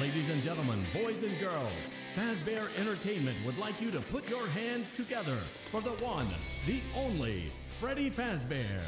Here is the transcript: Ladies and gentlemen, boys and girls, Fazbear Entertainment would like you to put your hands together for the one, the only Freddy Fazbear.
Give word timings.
Ladies 0.00 0.28
and 0.28 0.42
gentlemen, 0.42 0.84
boys 0.92 1.22
and 1.22 1.38
girls, 1.38 1.92
Fazbear 2.14 2.66
Entertainment 2.80 3.38
would 3.46 3.56
like 3.58 3.80
you 3.80 3.92
to 3.92 4.00
put 4.00 4.28
your 4.28 4.44
hands 4.48 4.90
together 4.90 5.36
for 5.36 5.80
the 5.80 5.90
one, 6.04 6.26
the 6.66 6.80
only 6.96 7.52
Freddy 7.68 8.10
Fazbear. 8.10 8.80